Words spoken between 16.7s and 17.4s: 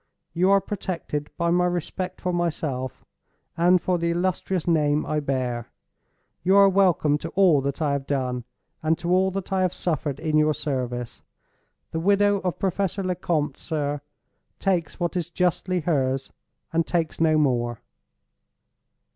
takes no